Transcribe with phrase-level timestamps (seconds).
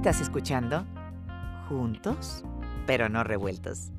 [0.00, 0.86] Estás escuchando
[1.68, 2.42] Juntos,
[2.86, 3.90] pero no revueltos.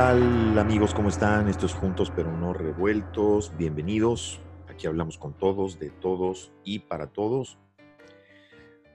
[0.00, 0.94] Amigos?
[0.94, 1.48] ¿Cómo están?
[1.48, 3.52] Estos juntos pero no revueltos.
[3.58, 4.40] Bienvenidos.
[4.68, 7.58] Aquí hablamos con todos, de todos y para todos.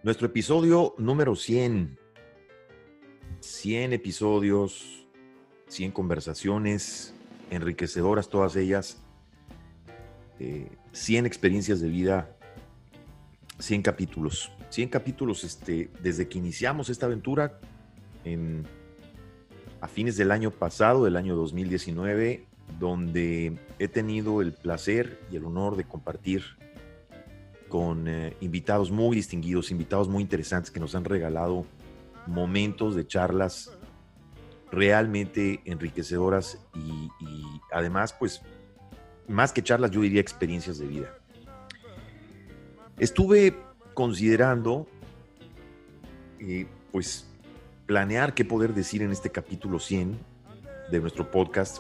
[0.02, 2.00] Nuestro episodio número 100.
[3.42, 5.06] 100 episodios,
[5.68, 7.14] 100 conversaciones,
[7.50, 9.04] enriquecedoras todas ellas.
[10.40, 12.38] eh, 100 experiencias de vida,
[13.60, 14.54] 100 capítulos.
[14.70, 17.60] 100 capítulos este, desde que iniciamos esta aventura
[18.24, 18.66] en
[19.84, 22.46] a fines del año pasado, del año 2019,
[22.80, 26.42] donde he tenido el placer y el honor de compartir
[27.68, 31.66] con eh, invitados muy distinguidos, invitados muy interesantes que nos han regalado
[32.28, 33.72] momentos de charlas
[34.72, 37.10] realmente enriquecedoras y,
[37.74, 38.42] además, pues,
[39.28, 41.14] más que charlas, yo diría experiencias de vida.
[42.98, 43.54] Estuve
[43.94, 44.88] considerando,
[46.40, 47.33] eh, pues,
[47.86, 50.18] planear qué poder decir en este capítulo 100
[50.92, 51.80] de nuestro podcast.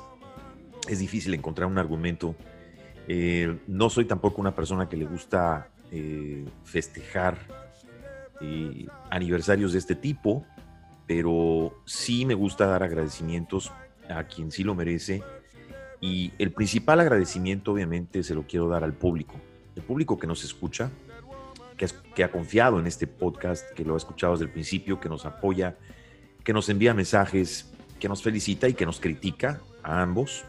[0.87, 2.35] Es difícil encontrar un argumento.
[3.07, 7.37] Eh, no soy tampoco una persona que le gusta eh, festejar
[8.41, 10.45] eh, aniversarios de este tipo,
[11.07, 13.71] pero sí me gusta dar agradecimientos
[14.09, 15.23] a quien sí lo merece.
[16.01, 19.35] Y el principal agradecimiento, obviamente, se lo quiero dar al público.
[19.75, 20.91] El público que nos escucha,
[21.75, 25.25] que, ha confiado en este podcast, que lo ha escuchado desde el principio, que nos
[25.25, 25.77] apoya,
[26.43, 30.45] que nos envía mensajes, que nos felicita y que nos critica a ambos.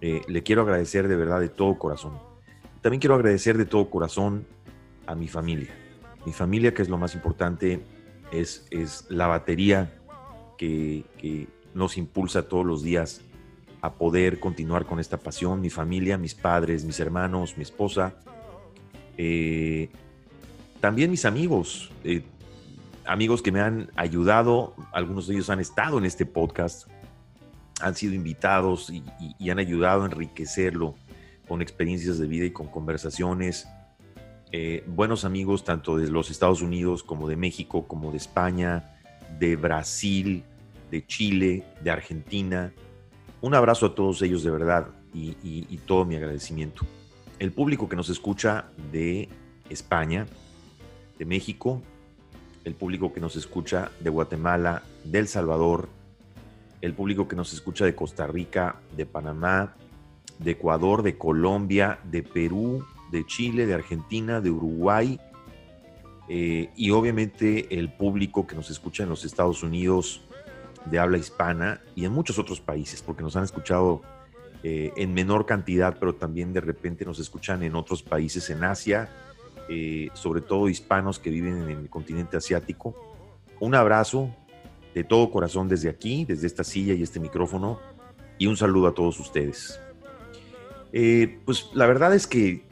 [0.00, 2.18] Eh, le quiero agradecer de verdad de todo corazón.
[2.82, 4.46] También quiero agradecer de todo corazón
[5.06, 5.74] a mi familia.
[6.26, 7.80] Mi familia, que es lo más importante,
[8.32, 9.94] es, es la batería
[10.58, 13.22] que, que nos impulsa todos los días
[13.80, 15.60] a poder continuar con esta pasión.
[15.60, 18.14] Mi familia, mis padres, mis hermanos, mi esposa.
[19.18, 19.90] Eh,
[20.84, 22.22] también mis amigos, eh,
[23.06, 26.90] amigos que me han ayudado, algunos de ellos han estado en este podcast,
[27.80, 28.92] han sido invitados
[29.38, 30.94] y, han ayudado a enriquecerlo
[31.48, 33.66] con experiencias de vida y con conversaciones.
[34.52, 38.94] Eh, buenos amigos tanto de los Estados Unidos como de México, como de España,
[39.38, 40.44] de Brasil,
[40.90, 42.74] de Chile, de Argentina.
[43.40, 46.84] Un abrazo a todos ellos de verdad y todo mi agradecimiento.
[47.38, 49.30] El público que nos escucha de
[49.70, 50.26] España,
[51.18, 51.82] de México,
[52.64, 55.88] el público que nos escucha de Guatemala, de El Salvador,
[56.80, 59.74] el público que nos escucha de Costa Rica, de Panamá,
[60.38, 65.20] de Ecuador, de Colombia, de Perú, de Chile, de Argentina, de Uruguay,
[66.28, 70.22] eh, y obviamente el público que nos escucha en los Estados Unidos
[70.86, 74.02] de habla hispana y en muchos otros países, porque nos han escuchado
[74.62, 79.08] eh, en menor cantidad, pero también de repente nos escuchan en otros países en Asia,
[79.68, 82.94] eh, sobre todo hispanos que viven en el continente asiático.
[83.60, 84.34] Un abrazo
[84.94, 87.80] de todo corazón desde aquí, desde esta silla y este micrófono,
[88.38, 89.80] y un saludo a todos ustedes.
[90.92, 92.64] Eh, pues la verdad es que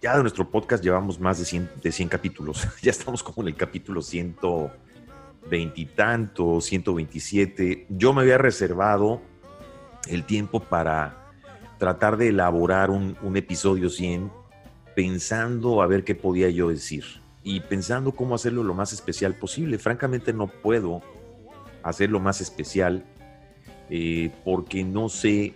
[0.00, 2.66] ya de nuestro podcast llevamos más de 100, de 100 capítulos.
[2.82, 7.86] ya estamos como en el capítulo 120 y tanto, 127.
[7.90, 9.20] Yo me había reservado
[10.06, 11.32] el tiempo para
[11.78, 14.30] tratar de elaborar un, un episodio 100
[14.96, 17.04] pensando a ver qué podía yo decir
[17.44, 19.78] y pensando cómo hacerlo lo más especial posible.
[19.78, 21.02] Francamente no puedo
[21.82, 23.04] hacerlo más especial
[23.90, 25.52] eh, porque no sé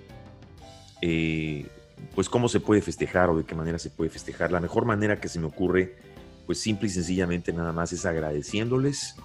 [1.00, 1.66] eh,
[2.14, 4.52] pues cómo se puede festejar o de qué manera se puede festejar.
[4.52, 5.96] La mejor manera que se me ocurre,
[6.44, 9.16] pues simple y sencillamente nada más es agradeciéndoles,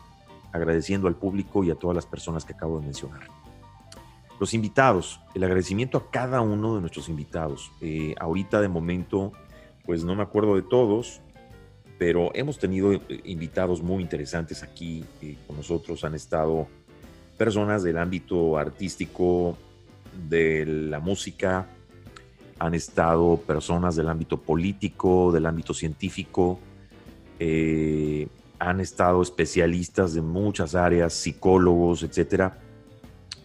[0.54, 3.28] agradeciendo al público y a todas las personas que acabo de mencionar.
[4.40, 7.70] Los invitados, el agradecimiento a cada uno de nuestros invitados.
[7.82, 9.34] Eh, ahorita de momento,
[9.86, 11.22] pues no me acuerdo de todos,
[11.98, 16.04] pero hemos tenido eh, invitados muy interesantes aquí eh, con nosotros.
[16.04, 16.68] Han estado
[17.38, 19.58] personas del ámbito artístico,
[20.30, 21.68] de la música,
[22.60, 26.60] han estado personas del ámbito político, del ámbito científico,
[27.40, 28.28] eh,
[28.60, 32.60] han estado especialistas de muchas áreas, psicólogos, etcétera.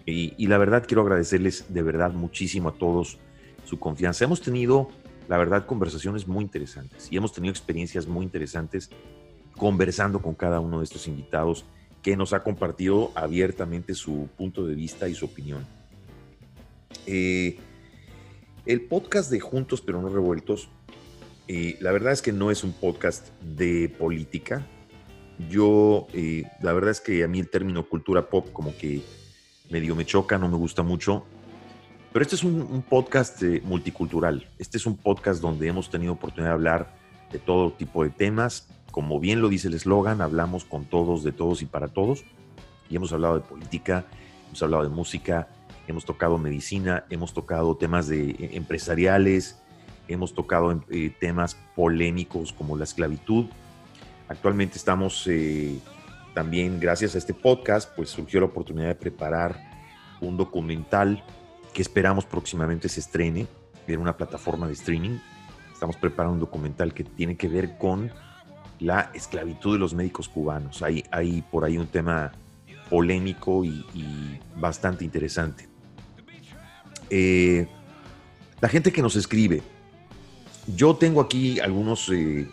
[0.07, 3.19] Y, la verdad quiero agradecerles de verdad muchísimo a todos
[3.65, 4.25] su confianza.
[4.25, 4.89] Hemos tenido,
[5.31, 8.91] la verdad, conversaciones muy interesantes y hemos tenido experiencias muy interesantes
[9.57, 11.65] conversando con cada uno de estos invitados
[12.03, 15.65] que nos ha compartido abiertamente su punto de vista y su opinión.
[17.07, 17.61] Eh,
[18.67, 20.69] el podcast de Juntos pero no revueltos,
[21.47, 24.67] eh, la verdad es que no es un podcast de política.
[25.49, 29.01] Yo, eh, la verdad es que a mí el término cultura pop como que
[29.71, 31.25] medio me choca, no me gusta mucho.
[32.13, 34.49] Pero este es un, podcast multicultural.
[34.59, 36.95] Este es un podcast donde hemos tenido oportunidad de hablar
[37.31, 38.69] de todo tipo de temas.
[38.91, 42.25] Como bien lo dice el eslogan, hablamos con todos, de todos y para todos.
[42.89, 44.07] Y hemos hablado de política,
[44.49, 45.47] hemos hablado de música,
[45.87, 49.63] hemos tocado medicina, hemos tocado temas de, eh, empresariales,
[50.09, 53.47] hemos tocado eh, temas polémicos como la esclavitud.
[54.27, 55.79] Actualmente estamos eh,
[56.35, 59.71] también, gracias a este podcast, pues surgió la oportunidad de preparar
[60.21, 61.23] un documental
[61.73, 63.47] que esperamos próximamente se estrene
[63.87, 65.19] en una plataforma de streaming.
[65.73, 68.11] Estamos preparando un documental que tiene que ver con
[68.79, 70.83] la esclavitud de los médicos cubanos.
[70.83, 72.33] Hay, hay por ahí un tema
[72.89, 73.85] polémico y
[74.57, 75.71] bastante interesante.
[77.11, 77.67] Eh,
[78.61, 79.63] la gente que nos escribe.
[80.77, 82.49] Yo tengo aquí algunos eh,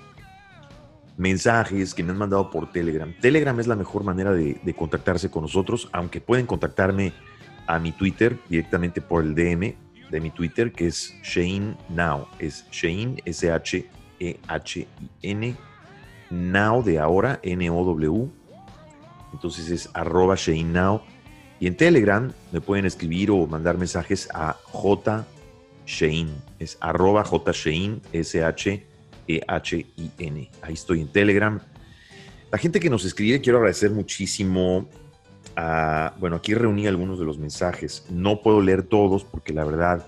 [1.18, 3.13] mensajes que me han mandado por Telegram.
[3.22, 7.13] Telegram es la mejor manera de, contactarse con nosotros, aunque pueden contactarme
[7.68, 9.75] a mi Twitter directamente por el DM
[10.10, 12.28] de mi Twitter, que es Shane Now.
[12.40, 13.88] Es Shane, S-H-E-H-I-N,
[16.30, 18.30] Now de ahora, N-O-W.
[19.34, 21.02] Entonces es arroba Shane Now.
[21.60, 25.25] Y en Telegram me pueden escribir o mandar mensajes a J.
[25.86, 26.30] Shein.
[26.60, 27.52] Es arroba J.
[28.13, 28.81] S-H-E-H-I-N.
[30.62, 31.60] Ahí estoy en Telegram.
[32.52, 34.88] La gente que nos escribe, quiero agradecer muchísimo.
[36.19, 38.06] Bueno, aquí reuní algunos de los mensajes.
[38.09, 40.06] No puedo leer todos porque la verdad,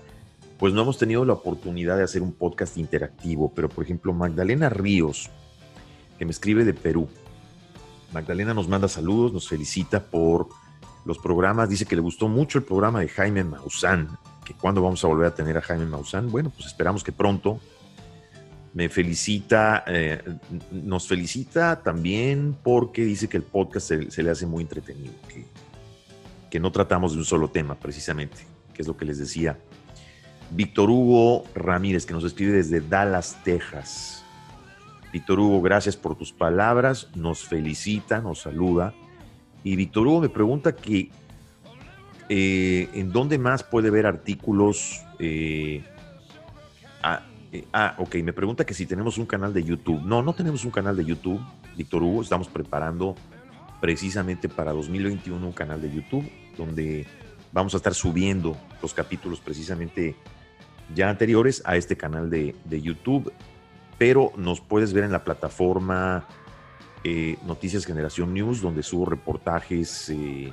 [0.58, 3.52] pues no hemos tenido la oportunidad de hacer un podcast interactivo.
[3.54, 5.28] Pero, por ejemplo, Magdalena Ríos,
[6.18, 7.08] que me escribe de Perú.
[8.12, 10.48] Magdalena nos manda saludos, nos felicita por
[11.04, 11.68] los programas.
[11.68, 14.08] Dice que le gustó mucho el programa de Jaime Maussan.
[14.44, 16.30] Que cuando vamos a volver a tener a Jaime Maussan.
[16.30, 17.58] Bueno, pues esperamos que pronto.
[18.72, 20.22] Me felicita, eh,
[20.70, 25.12] nos felicita también porque dice que el podcast se, le hace muy entretenido,
[26.48, 28.38] que, no tratamos de un solo tema precisamente,
[28.74, 29.58] que es lo que les decía.
[30.52, 34.24] Víctor Hugo Ramírez, que nos escribe desde Dallas, Texas.
[35.12, 38.94] Víctor Hugo, gracias por tus palabras, nos felicita, nos saluda
[39.62, 41.10] y Víctor Hugo me pregunta que
[42.28, 45.02] eh, en dónde más puede ver artículos.
[45.18, 45.82] Eh,
[47.02, 50.02] ah, eh, ah, ok, me pregunta que si tenemos un canal de YouTube.
[50.02, 51.40] No, no tenemos un canal de YouTube,
[51.76, 52.22] Víctor Hugo.
[52.22, 53.16] Estamos preparando
[53.80, 57.06] precisamente para 2021 un canal de YouTube donde
[57.52, 60.14] vamos a estar subiendo los capítulos precisamente
[60.94, 63.32] ya anteriores a este canal de, de YouTube.
[63.98, 66.26] Pero nos puedes ver en la plataforma
[67.02, 70.52] eh, Noticias Generación News, donde subo reportajes eh,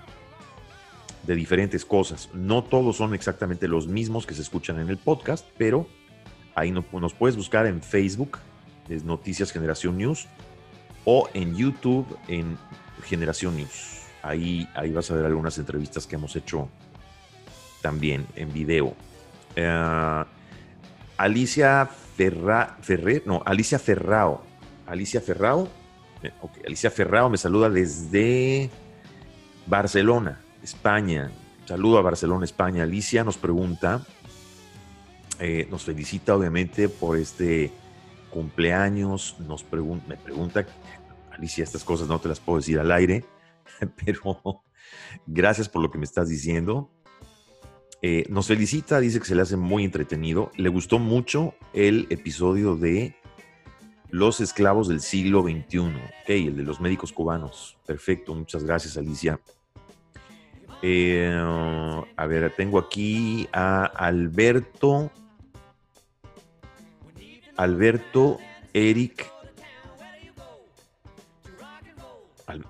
[1.25, 2.29] de diferentes cosas.
[2.33, 5.87] No todos son exactamente los mismos que se escuchan en el podcast, pero
[6.57, 8.39] ahí nos puedes buscar en Facebook,
[8.89, 10.27] es Noticias Generación News,
[11.05, 12.57] o en YouTube, en
[13.05, 14.01] Generación News.
[14.23, 16.67] Ahí, ahí vas a ver algunas entrevistas que hemos hecho
[17.83, 18.95] también en video.
[19.55, 20.23] Eh,
[21.17, 24.43] Alicia Ferra, Ferrer, no, Alicia Ferrao.
[24.87, 25.69] Alicia Ferrao
[26.23, 26.31] eh,
[26.65, 28.71] Alicia Ferrao me saluda desde
[29.67, 31.29] Barcelona, España.
[31.65, 32.81] Saludo a Barcelona, España.
[32.81, 34.01] Alicia nos pregunta,
[35.39, 37.71] eh, nos felicita obviamente por este
[38.29, 39.35] cumpleaños.
[39.39, 39.65] Nos
[40.07, 40.65] me pregunta,
[41.31, 43.25] Alicia, estas cosas no te las puedo decir al aire,
[44.05, 44.63] pero
[45.25, 46.91] gracias por lo que me estás diciendo.
[48.01, 50.51] Eh, nos felicita, dice que se le hace muy entretenido.
[50.55, 53.15] Le gustó mucho el episodio de
[54.09, 55.79] los esclavos del siglo XXI.
[55.79, 57.77] Ok, el de los médicos cubanos.
[57.85, 59.39] Perfecto, muchas gracias, Alicia.
[60.83, 61.33] Eh,
[62.15, 65.11] a ver, tengo aquí a Alberto
[67.57, 68.37] Alberto
[68.73, 69.29] Eric.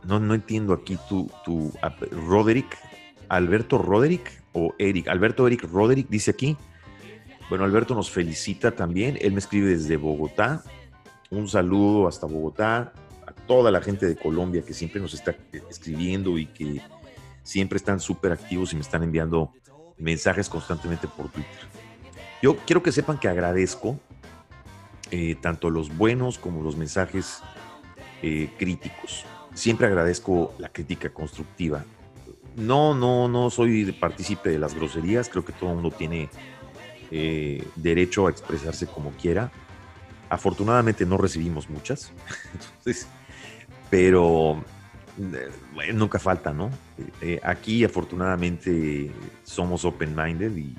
[0.03, 1.71] No, no entiendo aquí tu, tu
[2.11, 2.77] Roderick.
[3.29, 5.07] Alberto Roderick o Eric.
[5.09, 6.57] Alberto Eric Roderick dice aquí.
[7.49, 9.17] Bueno, Alberto nos felicita también.
[9.21, 10.63] Él me escribe desde Bogotá.
[11.29, 12.93] Un saludo hasta Bogotá.
[13.25, 15.35] A toda la gente de Colombia que siempre nos está
[15.69, 16.81] escribiendo y que
[17.43, 19.51] siempre están súper activos y me están enviando
[19.97, 21.67] mensajes constantemente por Twitter.
[22.41, 23.99] Yo quiero que sepan que agradezco
[25.11, 27.41] eh, tanto los buenos como los mensajes
[28.21, 29.25] eh, críticos.
[29.53, 31.85] Siempre agradezco la crítica constructiva.
[32.55, 35.29] No, no, no soy partícipe de las groserías.
[35.29, 36.29] Creo que todo el mundo tiene
[37.11, 39.51] eh, derecho a expresarse como quiera.
[40.29, 42.11] Afortunadamente no recibimos muchas.
[43.89, 44.63] pero
[45.93, 46.69] nunca falta, ¿no?
[47.41, 49.09] aquí afortunadamente
[49.43, 50.75] somos open-minded y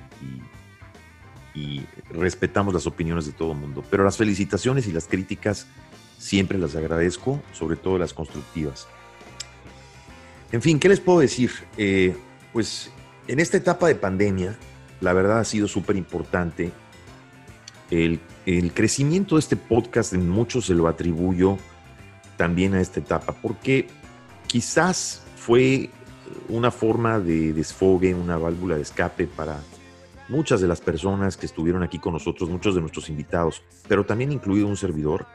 [2.11, 3.85] respetamos las opiniones de todo el mundo.
[3.91, 5.67] Pero las felicitaciones y las críticas
[6.19, 8.87] siempre las agradezco, sobre todo las constructivas.
[10.53, 11.51] En fin, ¿qué les puedo decir?
[11.77, 12.17] Eh,
[12.53, 12.91] pues
[13.27, 14.57] en esta etapa de pandemia,
[15.01, 16.73] la verdad ha sido súper importante.
[17.91, 21.57] El, el, crecimiento de este podcast en muchos se lo atribuyo
[22.37, 23.89] también a esta etapa, porque
[24.47, 25.91] quizás fue
[26.49, 29.61] una forma de desfogue, una válvula de escape para
[30.29, 34.33] muchas de las personas que estuvieron aquí con nosotros, muchos de nuestros invitados, pero también
[34.33, 35.27] incluido un servidor,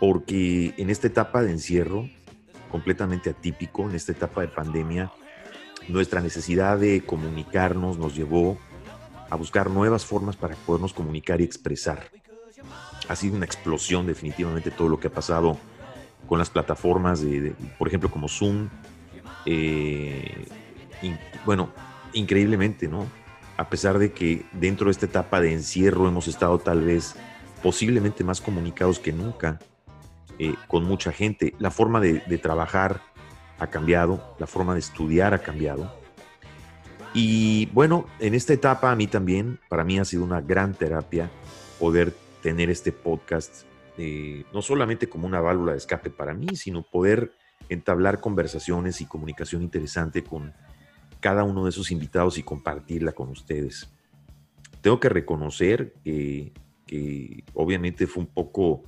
[0.00, 2.08] porque en esta etapa de encierro,
[2.70, 5.12] completamente atípico, en esta etapa de pandemia,
[5.88, 8.58] nuestra necesidad de comunicarnos nos llevó
[9.30, 12.10] a buscar nuevas formas para podernos comunicar y expresar.
[13.08, 15.58] Ha sido una explosión definitivamente todo lo que ha pasado
[16.26, 18.68] con las plataformas, de, por ejemplo, como Zoom.
[19.44, 20.46] Eh,
[21.44, 21.70] bueno,
[22.14, 23.06] increíblemente, ¿no?
[23.56, 27.14] A pesar de que dentro de esta etapa de encierro hemos estado tal vez
[27.62, 29.58] posiblemente más comunicados que nunca
[30.38, 31.54] eh, con mucha gente.
[31.58, 33.00] La forma de, trabajar
[33.58, 35.94] ha cambiado, la forma de estudiar ha cambiado.
[37.14, 41.30] Y bueno, en esta etapa a mí también, para mí ha sido una gran terapia
[41.78, 43.62] poder tener este podcast,
[43.96, 47.32] eh, no solamente como una válvula de escape para mí, sino poder
[47.68, 50.52] entablar conversaciones y comunicación interesante con
[51.24, 53.90] cada uno de esos invitados y compartirla con ustedes.
[54.82, 56.52] Tengo que reconocer que,
[57.54, 58.82] obviamente fue un poco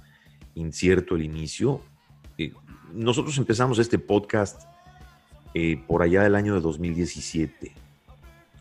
[0.55, 1.81] incierto el inicio.
[2.37, 2.52] Eh,
[2.93, 4.64] nosotros empezamos este podcast
[5.55, 7.73] eh, por allá del año de 2017.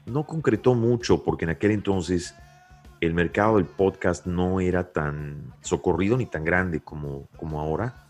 [0.05, 2.33] No concretó mucho porque en aquel entonces
[3.01, 8.04] el mercado del podcast no era tan socorrido ni tan grande como, como ahora.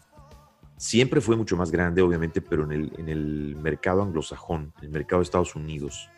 [0.77, 5.23] Siempre fue mucho más grande, obviamente, pero en el, mercado anglosajón, en el mercado de
[5.23, 6.09] Estados Unidos,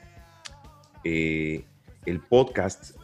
[1.04, 1.66] eh,
[2.06, 2.96] el podcast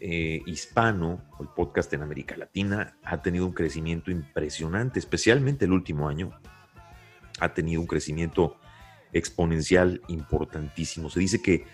[0.00, 6.08] eh, hispano, el podcast en América Latina, ha tenido un crecimiento impresionante, especialmente el último
[6.08, 6.32] año.
[7.38, 8.56] Ha tenido un crecimiento
[9.12, 11.08] exponencial importantísimo.
[11.08, 11.66] Se dice que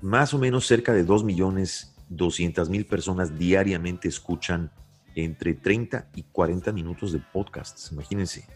[0.00, 4.70] más o menos cerca de 2 millones 200 mil personas diariamente escuchan
[5.14, 7.90] entre 30 y 40 minutos de podcasts.
[7.92, 8.46] Imagínense.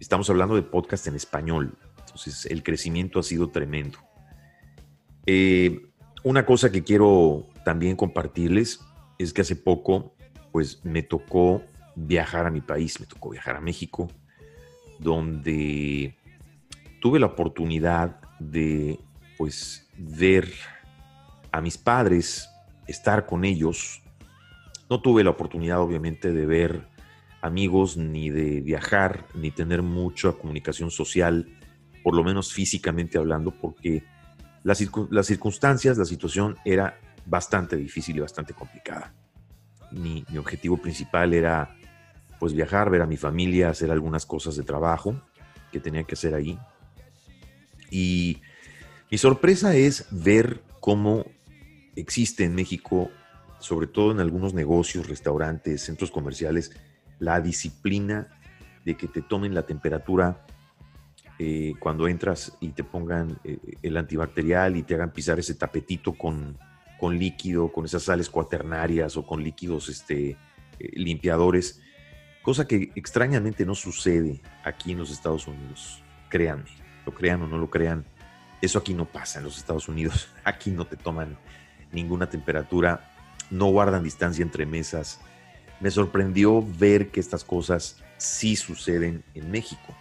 [0.00, 1.76] Estamos hablando de podcast en español.
[1.98, 3.98] Entonces, el crecimiento ha sido tremendo.
[5.26, 5.82] Eh,
[6.24, 8.80] una cosa que quiero también compartirles
[9.18, 10.14] es que hace poco,
[10.52, 11.62] pues me tocó
[11.94, 14.08] viajar a mi país, me tocó viajar a México,
[14.98, 16.16] donde
[17.00, 18.98] tuve la oportunidad de,
[19.36, 20.52] pues, ver
[21.52, 22.48] a mis padres,
[22.86, 24.02] estar con ellos,
[24.90, 26.88] no tuve la oportunidad, obviamente, de ver
[27.40, 31.48] amigos, ni de viajar, ni tener mucha comunicación social,
[32.02, 34.04] por lo menos físicamente hablando, porque
[34.64, 34.78] las,
[35.26, 39.14] circunstancias, la situación era bastante difícil y bastante complicada.
[39.92, 41.74] Mi, objetivo principal era
[42.38, 45.20] pues viajar, ver a mi familia, hacer algunas cosas de trabajo
[45.72, 46.58] que tenía que hacer ahí.
[47.90, 48.40] Y
[49.10, 51.24] mi sorpresa es ver cómo
[51.96, 53.10] existe en México
[53.58, 56.72] sobre todo en algunos negocios, restaurantes, centros comerciales,
[57.18, 58.28] la disciplina
[58.84, 60.46] de que te tomen la temperatura
[61.38, 66.14] eh, cuando entras y te pongan eh, el antibacterial y te hagan pisar ese tapetito
[66.14, 66.58] con,
[66.98, 70.36] con, líquido, con esas sales cuaternarias o con líquidos este, eh,
[70.94, 71.80] limpiadores,
[72.42, 76.02] cosa que extrañamente no sucede aquí en los Estados Unidos.
[76.28, 76.70] Créanme,
[77.06, 78.04] lo crean o no lo crean,
[78.60, 80.28] eso aquí no pasa en los Estados Unidos.
[80.44, 81.38] Aquí no te toman
[81.92, 83.17] ninguna temperatura
[83.50, 85.20] no guardan distancia entre mesas.
[85.80, 89.94] Me sorprendió ver que estas cosas sí suceden en México.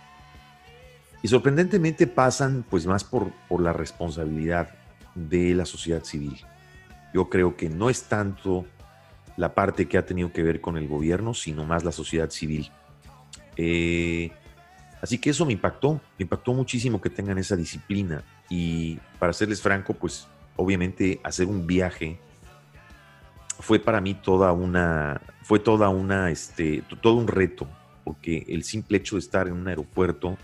[1.21, 4.69] Y sorprendentemente pasan pues más por, la responsabilidad
[5.15, 6.37] de la sociedad civil.
[7.13, 8.65] Yo creo que no es tanto
[9.35, 12.71] la parte que ha tenido que ver con el gobierno, sino más la sociedad civil.
[13.55, 14.31] Eh,
[15.01, 18.23] así que eso me impactó, me impactó muchísimo que tengan esa disciplina.
[18.49, 22.19] Y para serles franco, pues obviamente hacer un viaje
[23.59, 27.67] fue para mí toda una, fue toda una, este, todo un reto,
[28.03, 30.37] porque el simple hecho de estar en un aeropuerto,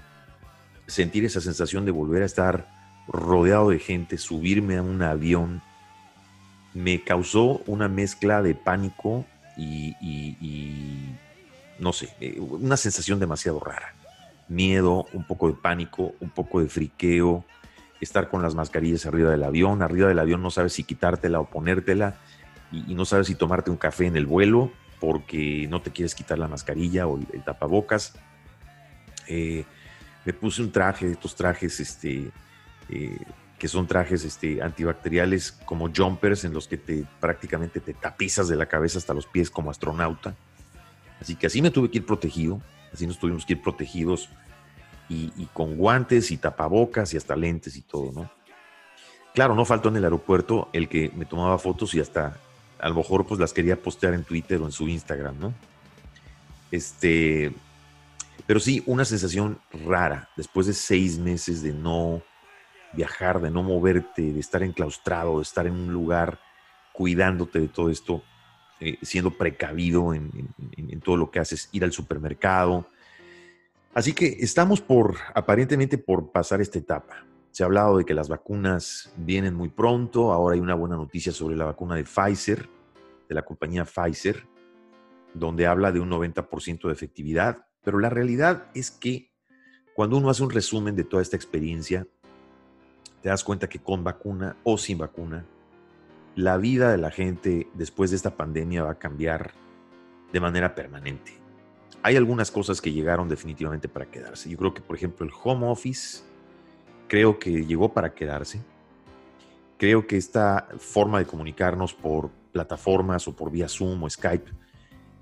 [0.88, 2.68] sentir esa sensación de volver a estar
[3.08, 5.62] rodeado de gente, subirme a un avión,
[6.74, 9.96] me causó una mezcla de pánico y,
[11.80, 13.94] no sé, eh, una sensación demasiado rara.
[14.48, 17.46] Miedo, un poco de pánico, un poco de friqueo,
[18.02, 21.50] estar con las mascarillas arriba del avión, arriba del avión no sabes si quitártela o
[21.50, 22.18] ponértela
[22.74, 26.40] y, no sabes si tomarte un café en el vuelo porque no te quieres quitar
[26.40, 28.14] la mascarilla o el, tapabocas.
[29.28, 29.66] Eh,
[30.26, 32.32] me puse un traje, estos trajes este,
[32.90, 33.18] eh,
[33.60, 38.56] que son trajes este, antibacteriales como jumpers en los que te prácticamente te tapizas de
[38.56, 40.36] la cabeza hasta los pies como astronauta.
[41.22, 42.62] Así que así me tuve que ir protegido,
[42.92, 44.30] así nos tuvimos que ir protegidos
[45.10, 48.32] y, con guantes y tapabocas y hasta lentes y todo, ¿no?
[49.34, 52.38] Claro, no faltó en el aeropuerto el que me tomaba fotos y hasta
[52.84, 55.54] a lo mejor pues las quería postear en Twitter o en su Instagram, ¿no?
[56.70, 57.54] Este,
[58.46, 62.22] pero sí, una sensación rara después de seis meses de no
[62.92, 66.40] viajar, de no moverte, de estar enclaustrado, de estar en un lugar
[66.92, 68.22] cuidándote de todo esto,
[68.82, 70.54] eh, siendo precavido en,
[71.02, 72.86] todo lo que haces, ir al supermercado.
[73.94, 77.24] Así que estamos por, aparentemente, por pasar esta etapa.
[77.54, 80.34] Se ha hablado de que las vacunas vienen muy pronto.
[80.34, 82.68] Ahora hay una buena noticia sobre la vacuna de Pfizer,
[83.30, 84.48] de la compañía Pfizer,
[85.36, 87.68] donde habla de un 90% de efectividad.
[87.84, 89.32] Pero la realidad es que
[89.94, 92.08] cuando uno hace un resumen de toda esta experiencia,
[93.22, 95.46] te das cuenta que con vacuna o sin vacuna,
[96.36, 99.52] la vida de la gente después de esta pandemia va a cambiar
[100.32, 101.34] de manera permanente.
[102.02, 104.50] Hay algunas cosas que llegaron definitivamente para quedarse.
[104.50, 106.33] Yo creo que, por ejemplo, el home office,
[107.08, 108.62] creo que llegó para quedarse.
[109.78, 114.52] Creo que esta forma de comunicarnos por plataformas o por vía Zoom o Skype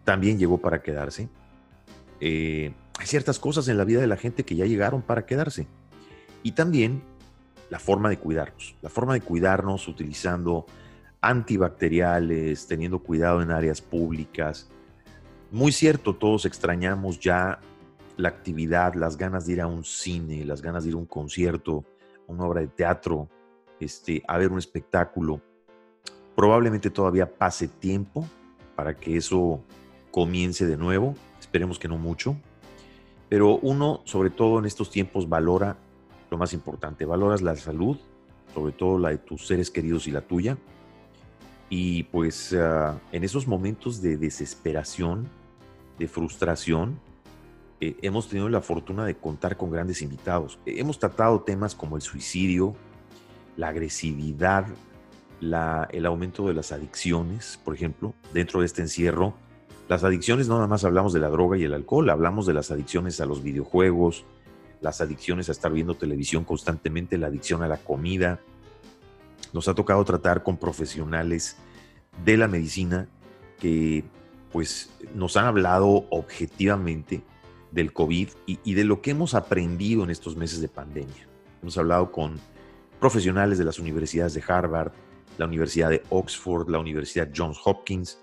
[0.03, 1.29] también llegó para quedarse.
[2.19, 5.67] Eh, hay ciertas cosas en la vida de la gente que ya llegaron para quedarse.
[6.43, 7.01] Y también
[7.69, 10.65] la forma de cuidarnos, la forma de cuidarnos utilizando
[11.21, 14.69] antibacteriales, teniendo cuidado en áreas públicas.
[15.51, 17.59] Muy cierto, todos extrañamos ya
[18.17, 21.05] la actividad, las ganas de ir a un cine, las ganas de ir a un
[21.05, 21.85] concierto,
[22.27, 23.29] a una obra de teatro,
[23.79, 25.41] este, a ver un espectáculo.
[26.35, 28.25] Probablemente todavía pase tiempo
[28.75, 29.61] para que eso
[30.11, 32.35] comience de nuevo, esperemos que no mucho,
[33.31, 35.77] pero uno, sobre todo en estos tiempos, valora
[36.29, 37.05] lo más importante.
[37.05, 37.97] Valoras la salud,
[38.53, 40.57] sobre todo la de tus seres queridos y la tuya.
[41.69, 45.29] Y pues ah, en esos momentos de desesperación,
[45.97, 46.99] de frustración,
[47.81, 50.59] eh, hemos tenido la fortuna de contar con grandes invitados.
[50.67, 52.75] Eh, hemos tratado temas como el suicidio,
[53.57, 54.67] la agresividad,
[55.39, 59.33] la, el aumento de las adicciones, por ejemplo, dentro de este encierro.
[59.89, 62.69] Las adicciones no nada más hablamos de la droga y el alcohol, hablamos de las
[62.69, 64.25] adicciones a los videojuegos,
[64.79, 68.39] las adicciones a estar viendo televisión constantemente, la adicción a la comida.
[69.53, 71.57] Nos ha tocado tratar con profesionales
[72.23, 73.07] de la medicina
[73.59, 74.03] que
[74.51, 77.23] pues nos han hablado objetivamente
[77.71, 81.27] del COVID y, de lo que hemos aprendido en estos meses de pandemia.
[81.61, 82.39] Hemos hablado con
[82.99, 84.91] profesionales de las universidades de Harvard,
[85.37, 88.19] la Universidad de Oxford, la Universidad Johns Hopkins,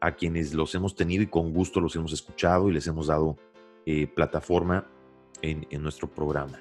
[0.00, 3.36] a quienes los hemos tenido y con gusto los hemos escuchado y les hemos dado
[3.86, 4.86] eh, plataforma
[5.42, 6.60] en, nuestro programa.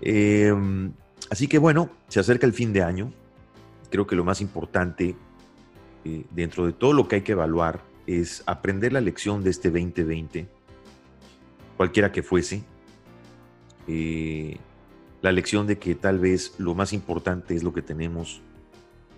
[0.00, 0.92] Em,
[1.30, 3.12] así que bueno, se acerca el fin de año.
[3.90, 5.14] Creo que lo más importante
[6.04, 9.70] eh, dentro de todo lo que hay que evaluar es aprender la lección de este
[9.70, 10.48] 2020,
[11.82, 12.62] cualquiera que fuese.
[13.88, 14.56] Eh,
[15.20, 18.40] la lección de que tal vez lo más importante es lo que tenemos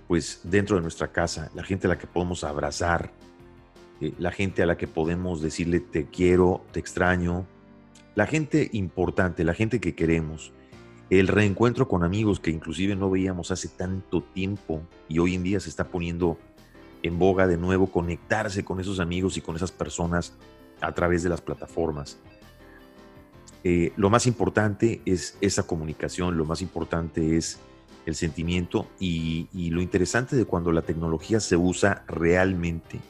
[0.09, 3.11] pues dentro de nuestra casa, la gente a la que podemos abrazar,
[4.01, 7.45] eh, la gente a la que podemos decirle te quiero, te extraño,
[8.15, 10.55] la gente importante, la gente que queremos,
[11.11, 15.61] el reencuentro con amigos que inclusive no veíamos hace tanto tiempo y hoy en día
[15.61, 16.39] se está poniendo
[17.03, 20.33] en boga de nuevo conectarse con esos amigos y con esas personas
[20.81, 22.19] a través de las plataformas.
[23.67, 27.59] Eh, lo más importante es esa comunicación, lo más importante es
[28.05, 33.01] el sentimiento y, lo interesante de cuando la tecnología se usa realmente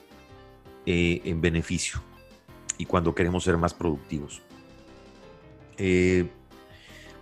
[0.87, 2.01] eh, en beneficio
[2.79, 4.43] y cuando queremos ser más productivos.
[5.77, 6.29] Eh,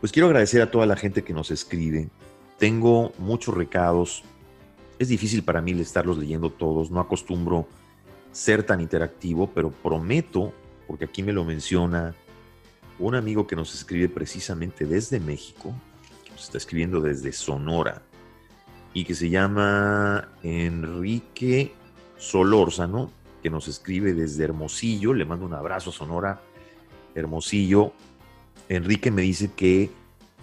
[0.01, 2.11] pues quiero agradecer a toda la gente que nos escribe.
[2.59, 4.25] Tengo muchos recados.
[4.99, 7.67] Es difícil para mí estarlos leyendo todos, no acostumbro
[8.31, 10.53] ser tan interactivo, pero prometo,
[10.87, 12.15] porque aquí me lo menciona
[13.03, 15.75] un amigo que nos escribe precisamente desde México,
[16.25, 18.03] que nos está escribiendo desde Sonora,
[18.95, 21.73] y que se llama Enrique
[22.17, 23.11] Solórzano,
[23.43, 25.15] que nos escribe desde Hermosillo.
[25.15, 26.41] Le mando un abrazo, Sonora,
[27.15, 27.93] Hermosillo.
[28.69, 29.91] Enrique me dice que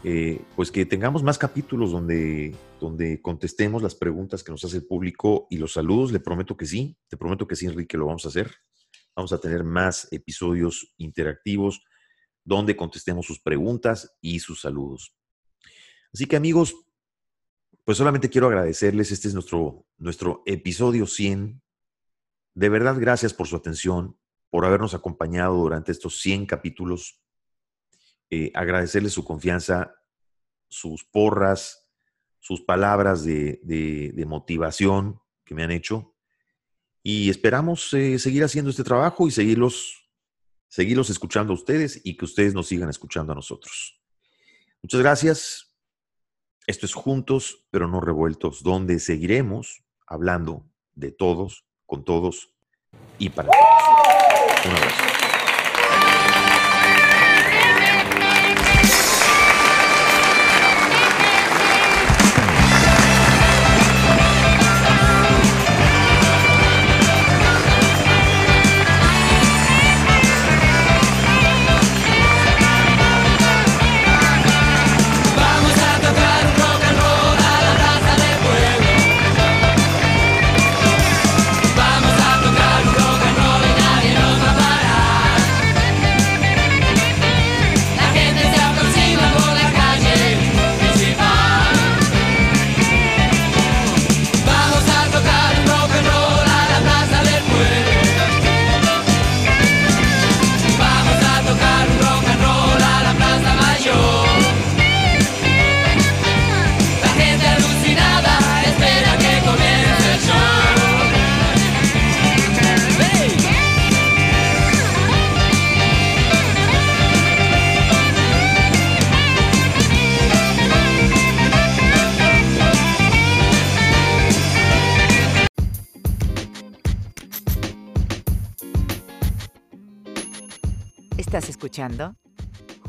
[0.03, 4.85] eh, pues que tengamos más capítulos donde, donde contestemos las preguntas que nos hace el
[4.85, 6.11] público y los saludos.
[6.11, 8.51] Le prometo que sí, te prometo que sí, Enrique, lo vamos a hacer.
[9.15, 11.83] Vamos a tener más episodios interactivos
[12.43, 15.13] donde contestemos sus preguntas y sus saludos.
[16.13, 16.75] Así que amigos,
[17.85, 19.11] pues solamente quiero agradecerles.
[19.11, 21.61] Este es nuestro, nuestro episodio 100.
[22.53, 24.17] De verdad, gracias por su atención,
[24.49, 27.21] por habernos acompañado durante estos 100 capítulos.
[28.29, 29.95] Eh, agradecerles su confianza,
[30.67, 31.87] sus porras,
[32.39, 36.15] sus palabras de, motivación que me han hecho.
[37.01, 40.08] Y esperamos eh, seguir haciendo este trabajo y seguirlos,
[40.69, 43.99] seguirlos escuchando a ustedes y que ustedes nos sigan escuchando a nosotros.
[44.81, 45.75] Muchas gracias.
[46.67, 52.53] Esto es Juntos, pero no revueltos, donde seguiremos hablando de todos, con todos
[53.17, 54.65] y para todos.
[54.65, 55.08] Un abrazo.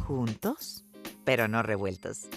[0.06, 0.84] Juntos,
[1.24, 2.28] pero no revueltos.